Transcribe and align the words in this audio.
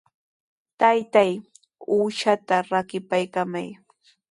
Taytay, 0.79 1.31
uushaata 1.95 2.55
rakipaykamay. 2.69 3.67